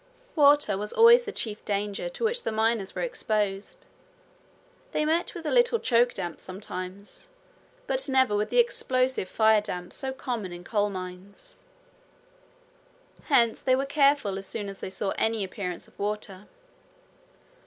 [0.35, 3.85] Water was always the chief danger to which the miners were exposed.
[4.93, 7.27] They met with a little choke damp sometimes,
[7.85, 11.55] but never with the explosive firedamp so common in coal mines.
[13.25, 16.47] Hence they were careful as soon as they saw any appearance of water.